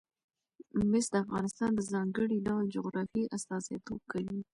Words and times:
مس 0.89 1.05
د 1.13 1.15
افغانستان 1.25 1.69
د 1.75 1.79
ځانګړي 1.91 2.37
ډول 2.47 2.65
جغرافیه 2.75 3.31
استازیتوب 3.37 4.01
کوي. 4.11 4.39